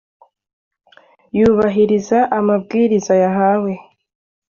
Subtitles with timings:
[1.37, 3.71] yubahiriza amabwiriza yahawe.